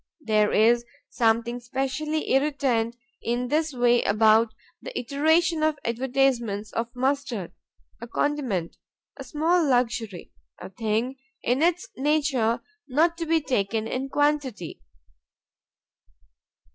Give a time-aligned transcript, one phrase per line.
[0.21, 7.53] There is something specially irritant in this way about the iteration of advertisements of mustard:
[8.01, 8.77] a condiment,
[9.17, 14.81] a small luxury; a thing in its nature not to be taken in quantity.